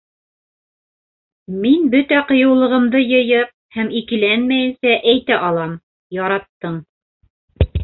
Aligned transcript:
Мин 1.65 1.83
бөтә 1.95 2.21
ҡыйыулығымды 2.31 3.03
йыйып 3.03 3.53
һәм 3.77 3.93
икеләнмәйенсә 4.01 4.97
әйтә 5.15 5.41
алам- 5.51 5.79
яраттың. 6.21 6.83